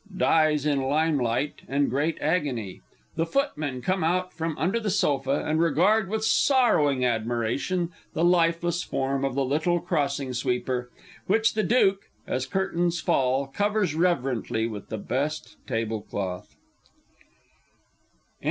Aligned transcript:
[Dies 0.17 0.65
in 0.65 0.81
lime 0.81 1.19
light 1.19 1.61
and 1.67 1.87
great 1.87 2.17
agony; 2.21 2.81
the 3.15 3.23
Footmen 3.27 3.83
come 3.83 4.03
out 4.03 4.33
from 4.33 4.57
under 4.57 4.89
sofa 4.89 5.45
and 5.45 5.59
regard 5.61 6.09
with 6.09 6.25
sorrowing 6.25 7.05
admiration 7.05 7.91
the 8.13 8.23
lifeless 8.25 8.81
form 8.81 9.23
of 9.23 9.35
the 9.35 9.45
Little 9.45 9.79
Crossing 9.79 10.33
sweeper, 10.33 10.89
which 11.27 11.53
the 11.53 11.61
Duke, 11.61 12.05
as 12.25 12.47
curtain 12.47 12.89
falls, 12.89 13.49
covers 13.55 13.93
reverently 13.93 14.65
with 14.65 14.89
the 14.89 14.97
best 14.97 15.55
table 15.67 16.01
cloth. 16.01 16.55
II. 16.79 17.27